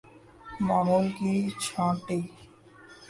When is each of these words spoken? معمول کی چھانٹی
معمول 0.67 1.05
کی 1.17 1.33
چھانٹی 1.63 2.19